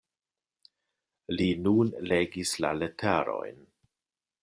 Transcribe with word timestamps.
Li 1.35 1.47
nun 1.67 1.93
legis 2.09 2.57
la 2.65 2.75
leterojn. 2.81 3.65